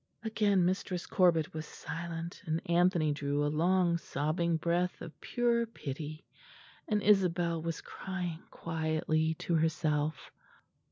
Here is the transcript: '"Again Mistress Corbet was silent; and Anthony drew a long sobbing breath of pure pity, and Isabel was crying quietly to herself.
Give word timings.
'"Again 0.23 0.65
Mistress 0.65 1.05
Corbet 1.05 1.53
was 1.53 1.67
silent; 1.67 2.41
and 2.47 2.59
Anthony 2.67 3.11
drew 3.11 3.45
a 3.45 3.53
long 3.53 3.99
sobbing 3.99 4.57
breath 4.57 4.99
of 4.99 5.21
pure 5.21 5.67
pity, 5.67 6.25
and 6.87 7.03
Isabel 7.03 7.61
was 7.61 7.81
crying 7.81 8.41
quietly 8.49 9.35
to 9.35 9.53
herself. 9.53 10.31